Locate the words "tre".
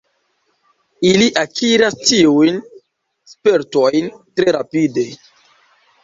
4.41-4.55